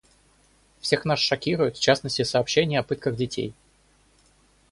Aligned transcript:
Всех 0.79 1.05
нас 1.05 1.19
шокируют, 1.19 1.77
в 1.77 1.79
частности, 1.79 2.23
сообщения 2.23 2.79
о 2.79 2.83
пытках 2.83 3.15
детей. 3.15 3.53